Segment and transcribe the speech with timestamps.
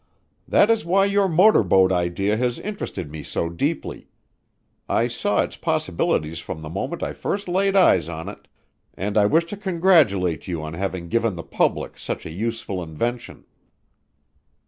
[0.47, 4.07] That is why your motor boat idea has interested me so deeply.
[4.89, 8.47] I saw its possibilities from the moment I first laid eyes on it,
[8.95, 13.45] and I wish to congratulate you on having given the public such a useful invention."